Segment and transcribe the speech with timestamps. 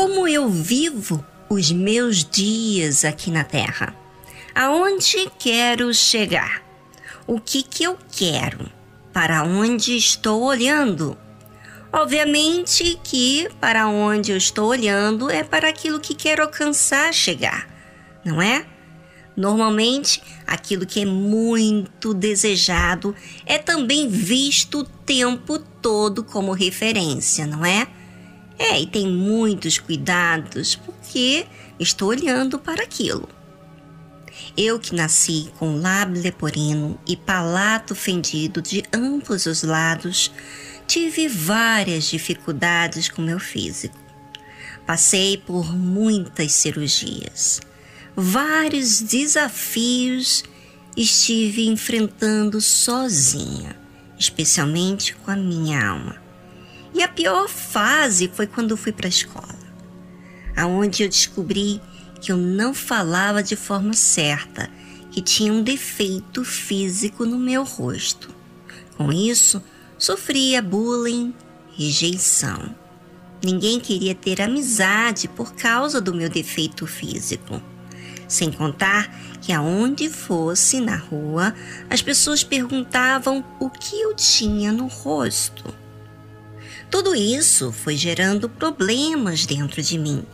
[0.00, 3.94] Como eu vivo os meus dias aqui na Terra?
[4.54, 6.62] Aonde quero chegar?
[7.26, 8.66] O que que eu quero?
[9.12, 11.18] Para onde estou olhando?
[11.92, 17.68] Obviamente que para onde eu estou olhando é para aquilo que quero alcançar chegar,
[18.24, 18.64] não é?
[19.36, 23.14] Normalmente, aquilo que é muito desejado
[23.44, 27.86] é também visto o tempo todo como referência, não é?
[28.60, 31.46] É, e tem muitos cuidados porque
[31.78, 33.26] estou olhando para aquilo.
[34.54, 40.30] Eu que nasci com lábio leporino e palato fendido de ambos os lados,
[40.86, 43.96] tive várias dificuldades com meu físico.
[44.86, 47.62] Passei por muitas cirurgias.
[48.14, 50.44] Vários desafios
[50.94, 53.74] estive enfrentando sozinha,
[54.18, 56.29] especialmente com a minha alma.
[57.00, 59.58] E a pior fase foi quando fui para a escola,
[60.54, 61.80] aonde eu descobri
[62.20, 64.68] que eu não falava de forma certa,
[65.10, 68.28] que tinha um defeito físico no meu rosto.
[68.98, 69.62] Com isso,
[69.96, 71.34] sofria bullying,
[71.74, 72.76] rejeição.
[73.42, 77.62] Ninguém queria ter amizade por causa do meu defeito físico.
[78.28, 81.54] Sem contar que aonde fosse na rua,
[81.88, 85.79] as pessoas perguntavam o que eu tinha no rosto.
[86.90, 90.24] Tudo isso foi gerando problemas dentro de mim,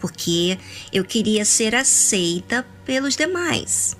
[0.00, 0.58] porque
[0.90, 3.94] eu queria ser aceita pelos demais.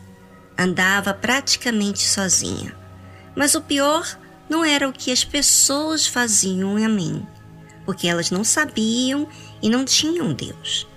[0.58, 2.74] Andava praticamente sozinha.
[3.36, 7.24] Mas o pior não era o que as pessoas faziam a mim,
[7.84, 9.28] porque elas não sabiam
[9.62, 10.88] e não tinham Deus,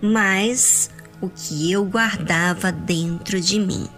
[0.00, 3.88] mas o que eu guardava dentro de mim.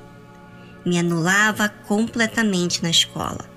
[0.85, 3.52] Me anulava completamente na escola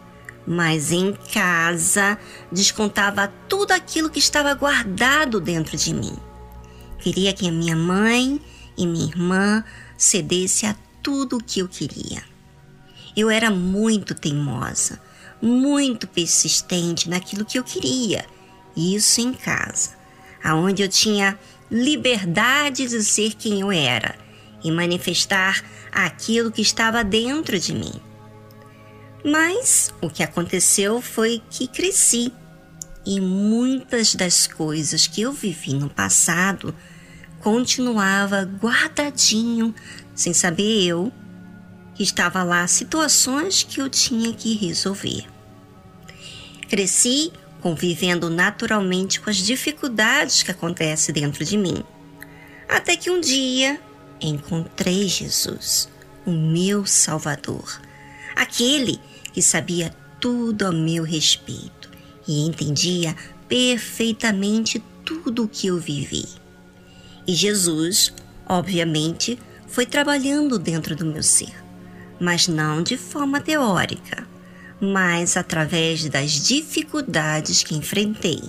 [0.46, 2.18] mas em casa
[2.52, 6.16] descontava tudo aquilo que estava guardado dentro de mim.
[7.00, 8.40] Queria que a minha mãe
[8.78, 9.64] e minha irmã
[9.98, 12.24] cedesse a tudo o que eu queria.
[13.16, 15.00] Eu era muito teimosa,
[15.42, 18.26] muito persistente naquilo que eu queria,
[18.76, 19.92] isso em casa,
[20.44, 21.40] aonde eu tinha
[21.72, 24.16] liberdade de ser quem eu era
[24.64, 27.94] e manifestar aquilo que estava dentro de mim.
[29.26, 32.32] Mas o que aconteceu foi que cresci
[33.04, 36.76] e muitas das coisas que eu vivi no passado
[37.40, 39.74] continuava guardadinho,
[40.14, 41.12] sem saber eu
[41.96, 45.26] que estava lá situações que eu tinha que resolver.
[46.70, 47.32] Cresci
[47.62, 51.84] convivendo naturalmente com as dificuldades que acontecem dentro de mim.
[52.70, 53.82] Até que um dia
[54.22, 55.90] encontrei Jesus,
[56.28, 57.82] o meu Salvador,
[58.36, 59.00] aquele
[59.36, 61.90] que sabia tudo a meu respeito
[62.26, 63.14] e entendia
[63.50, 66.26] perfeitamente tudo o que eu vivi.
[67.28, 68.14] E Jesus,
[68.48, 69.38] obviamente,
[69.68, 71.54] foi trabalhando dentro do meu ser,
[72.18, 74.26] mas não de forma teórica,
[74.80, 78.42] mas através das dificuldades que enfrentei.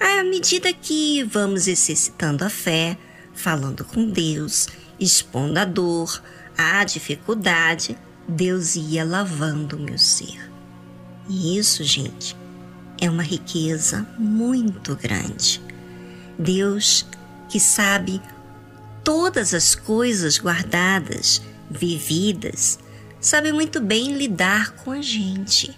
[0.00, 2.98] À medida que vamos exercitando a fé,
[3.32, 4.66] falando com Deus,
[4.98, 6.20] expondo a dor,
[6.58, 7.96] a dificuldade,
[8.28, 10.50] Deus ia lavando meu ser.
[11.28, 12.36] E isso, gente,
[13.00, 15.60] é uma riqueza muito grande.
[16.38, 17.06] Deus
[17.48, 18.20] que sabe
[19.02, 22.78] todas as coisas guardadas, vividas,
[23.20, 25.76] sabe muito bem lidar com a gente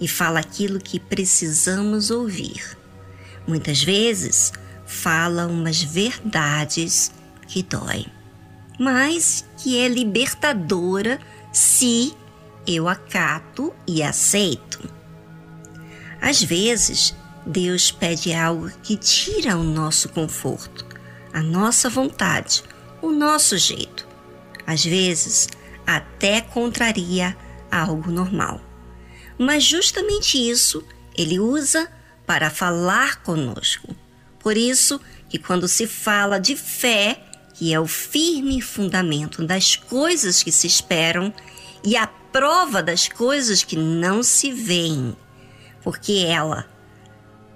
[0.00, 2.76] e fala aquilo que precisamos ouvir.
[3.46, 4.52] Muitas vezes
[4.86, 7.10] fala umas verdades
[7.46, 8.06] que doem,
[8.78, 11.18] mas que é libertadora
[11.54, 12.12] se
[12.66, 14.90] eu acato e aceito.
[16.20, 17.14] Às vezes,
[17.46, 20.84] Deus pede algo que tira o nosso conforto,
[21.32, 22.64] a nossa vontade,
[23.00, 24.06] o nosso jeito.
[24.66, 25.48] Às vezes,
[25.86, 27.36] até contraria
[27.70, 28.60] algo normal.
[29.38, 30.84] Mas justamente isso
[31.16, 31.88] ele usa
[32.26, 33.94] para falar conosco.
[34.40, 37.22] Por isso que quando se fala de fé,
[37.54, 41.32] que é o firme fundamento das coisas que se esperam
[41.84, 45.14] e a prova das coisas que não se veem,
[45.82, 46.66] porque ela,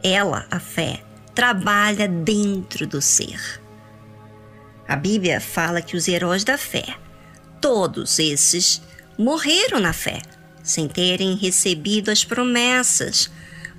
[0.02, 1.02] ela, a fé,
[1.34, 3.40] trabalha dentro do ser.
[4.86, 6.96] A Bíblia fala que os heróis da fé,
[7.60, 8.82] todos esses,
[9.19, 10.20] morreram na fé,
[10.62, 13.31] sem terem recebido as promessas,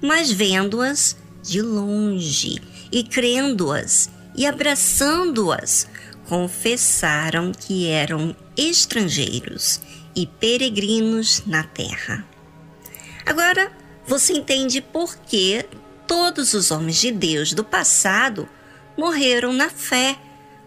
[0.01, 2.61] mas vendo-as de longe
[2.91, 5.87] e crendo-as e abraçando-as,
[6.27, 9.81] confessaram que eram estrangeiros
[10.19, 12.27] e peregrinos na terra.
[13.25, 13.71] Agora
[14.05, 15.65] você entende por que
[16.05, 18.49] todos os homens de Deus do passado
[18.97, 20.19] morreram na fé,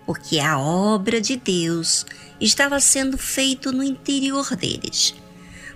[0.07, 2.07] porque a obra de Deus
[2.41, 5.15] estava sendo feita no interior deles.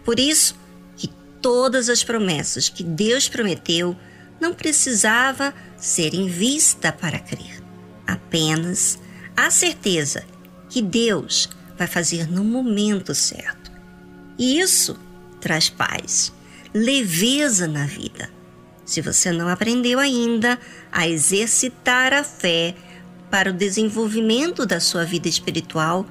[0.02, 0.56] Por isso
[0.96, 1.08] que
[1.42, 3.94] todas as promessas que Deus prometeu
[4.40, 7.62] não precisava serem vista para crer.
[8.06, 8.98] Apenas
[9.36, 10.24] a certeza
[10.70, 13.65] que Deus vai fazer no momento certo.
[14.38, 14.98] E isso
[15.40, 16.32] traz paz,
[16.74, 18.30] leveza na vida.
[18.84, 20.58] Se você não aprendeu ainda
[20.92, 22.74] a exercitar a fé
[23.30, 26.06] para o desenvolvimento da sua vida espiritual,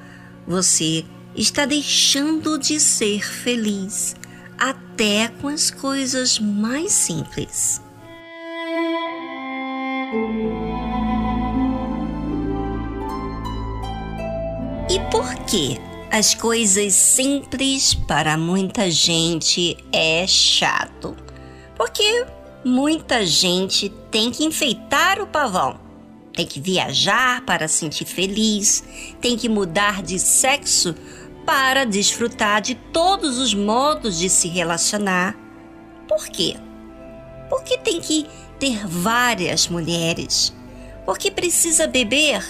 [0.45, 1.06] você
[1.36, 4.16] está deixando de ser feliz,
[4.57, 7.81] até com as coisas mais simples.
[14.89, 15.80] E por que
[16.17, 21.13] as coisas simples para muita gente é chato?
[21.75, 22.25] Porque
[22.63, 25.77] muita gente tem que enfeitar o pavão,
[26.33, 28.81] tem que viajar para sentir feliz,
[29.19, 30.95] tem que mudar de sexo
[31.45, 35.35] para desfrutar de todos os modos de se relacionar.
[36.07, 36.56] Por quê?
[37.50, 38.25] Porque tem que
[38.57, 40.56] ter várias mulheres.
[41.06, 42.41] Porque precisa beber,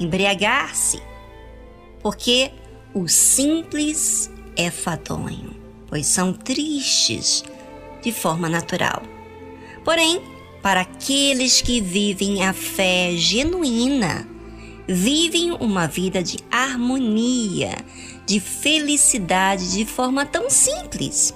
[0.00, 1.00] embriagar-se.
[2.02, 2.50] Porque
[2.96, 5.54] o simples é fadonho,
[5.86, 7.44] pois são tristes
[8.02, 9.02] de forma natural.
[9.84, 10.22] Porém,
[10.62, 14.26] para aqueles que vivem a fé genuína,
[14.88, 17.76] vivem uma vida de harmonia,
[18.24, 21.34] de felicidade de forma tão simples.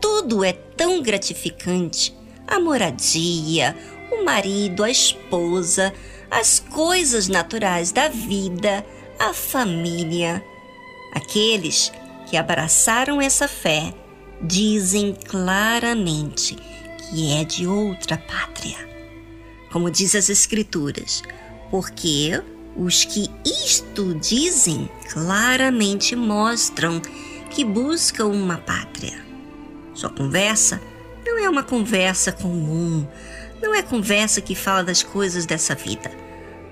[0.00, 2.12] Tudo é tão gratificante
[2.44, 3.76] a moradia,
[4.10, 5.94] o marido, a esposa,
[6.28, 8.84] as coisas naturais da vida,
[9.16, 10.44] a família.
[11.12, 11.92] Aqueles
[12.26, 13.94] que abraçaram essa fé
[14.40, 16.56] dizem claramente
[17.10, 18.78] que é de outra pátria.
[19.70, 21.22] Como diz as Escrituras,
[21.70, 22.42] porque
[22.74, 27.00] os que isto dizem claramente mostram
[27.50, 29.22] que buscam uma pátria.
[29.94, 30.80] Sua conversa
[31.24, 33.06] não é uma conversa comum,
[33.60, 36.10] não é conversa que fala das coisas dessa vida,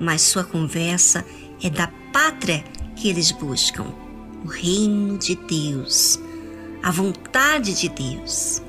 [0.01, 1.25] mas sua conversa
[1.63, 2.65] é da pátria
[2.97, 3.87] que eles buscam,
[4.45, 6.19] o reino de Deus,
[6.83, 8.63] a vontade de Deus.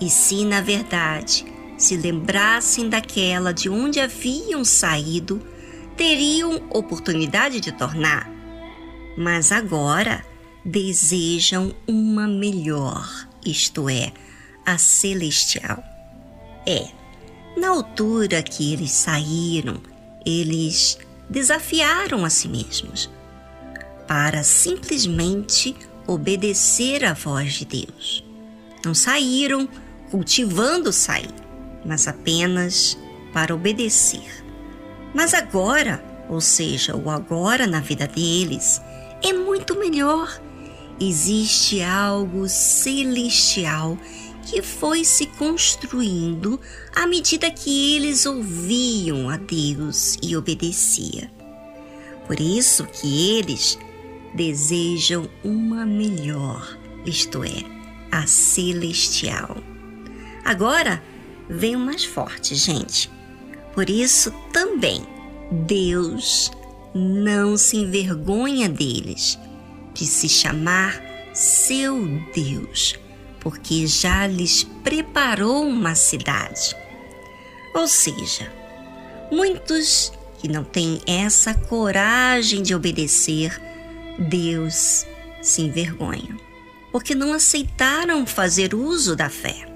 [0.00, 1.44] E se, na verdade,
[1.76, 5.40] se lembrassem daquela de onde haviam saído,
[5.96, 8.28] teriam oportunidade de tornar.
[9.16, 10.24] Mas agora
[10.64, 14.12] desejam uma melhor, isto é,
[14.66, 15.82] a celestial.
[16.66, 16.88] É,
[17.56, 19.80] na altura que eles saíram,
[20.24, 20.98] eles
[21.28, 23.10] desafiaram a si mesmos
[24.12, 25.74] para simplesmente
[26.06, 28.22] obedecer à voz de Deus.
[28.84, 29.66] Não saíram
[30.10, 31.32] cultivando sair,
[31.82, 32.98] mas apenas
[33.32, 34.44] para obedecer.
[35.14, 38.82] Mas agora, ou seja, o agora na vida deles,
[39.22, 40.38] é muito melhor.
[41.00, 43.96] Existe algo celestial
[44.44, 46.60] que foi se construindo
[46.94, 51.30] à medida que eles ouviam a Deus e obedeciam.
[52.26, 53.78] Por isso que eles
[54.34, 57.64] desejam uma melhor, isto é,
[58.10, 59.56] a celestial.
[60.44, 61.02] Agora
[61.48, 63.10] vem o mais forte, gente.
[63.74, 65.02] Por isso também
[65.50, 66.50] Deus
[66.94, 69.38] não se envergonha deles
[69.94, 72.98] de se chamar seu Deus
[73.42, 76.76] porque já lhes preparou uma cidade.
[77.74, 78.52] Ou seja,
[79.32, 83.60] muitos que não têm essa coragem de obedecer,
[84.28, 85.06] Deus
[85.40, 86.36] se envergonha,
[86.90, 89.66] porque não aceitaram fazer uso da fé.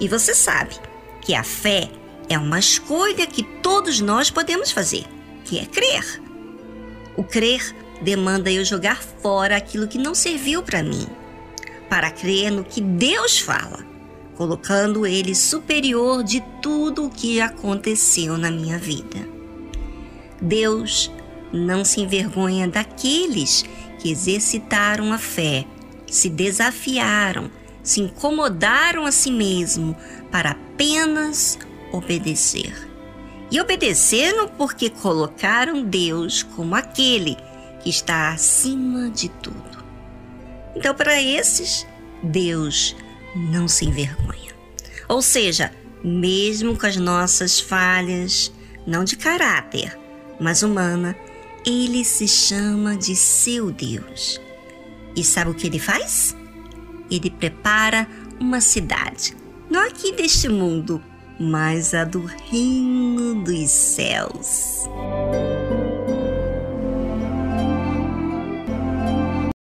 [0.00, 0.74] E você sabe
[1.20, 1.90] que a fé
[2.28, 5.04] é uma escolha que todos nós podemos fazer,
[5.44, 6.22] que é crer.
[7.16, 11.06] O crer demanda eu jogar fora aquilo que não serviu para mim
[11.88, 13.86] para crer no que Deus fala,
[14.36, 19.28] colocando Ele superior de tudo o que aconteceu na minha vida.
[20.40, 21.08] Deus
[21.54, 23.64] não se envergonha daqueles
[24.00, 25.64] que exercitaram a fé,
[26.10, 27.50] se desafiaram,
[27.82, 29.96] se incomodaram a si mesmo
[30.30, 31.58] para apenas
[31.92, 32.90] obedecer.
[33.50, 37.36] E obedeceram porque colocaram Deus como aquele
[37.82, 39.84] que está acima de tudo.
[40.74, 41.86] Então, para esses,
[42.22, 42.96] Deus
[43.36, 44.52] não se envergonha.
[45.08, 45.70] Ou seja,
[46.02, 48.52] mesmo com as nossas falhas,
[48.86, 49.96] não de caráter,
[50.40, 51.16] mas humana,
[51.64, 54.40] ele se chama de seu Deus.
[55.16, 56.36] E sabe o que ele faz?
[57.10, 58.08] Ele prepara
[58.40, 59.36] uma cidade,
[59.70, 61.02] não aqui deste mundo,
[61.38, 64.88] mas a do reino dos céus.